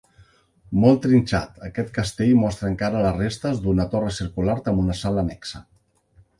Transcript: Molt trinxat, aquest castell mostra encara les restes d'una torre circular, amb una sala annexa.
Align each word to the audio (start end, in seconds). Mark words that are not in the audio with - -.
Molt 0.83 1.03
trinxat, 1.03 1.59
aquest 1.67 1.91
castell 1.99 2.33
mostra 2.45 2.71
encara 2.71 3.05
les 3.05 3.21
restes 3.21 3.63
d'una 3.67 3.87
torre 3.95 4.17
circular, 4.19 4.59
amb 4.75 4.85
una 4.89 5.01
sala 5.05 5.27
annexa. 5.29 5.67